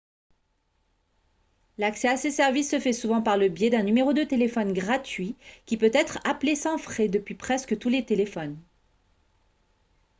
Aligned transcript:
l'accès 1.77 2.07
à 2.07 2.17
ces 2.17 2.31
services 2.31 2.71
se 2.71 2.79
fait 2.79 2.91
souvent 2.91 3.21
par 3.21 3.37
le 3.37 3.49
biais 3.49 3.69
d'un 3.69 3.83
numéro 3.83 4.13
de 4.13 4.23
téléphone 4.23 4.73
gratuit 4.73 5.35
qui 5.67 5.77
peut 5.77 5.91
être 5.93 6.17
appelé 6.23 6.55
sans 6.55 6.79
frais 6.79 7.07
depuis 7.07 7.35
presque 7.35 7.77
tous 7.77 7.89
les 7.89 8.03
téléphones 8.03 8.57